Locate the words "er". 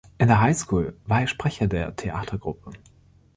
1.21-1.27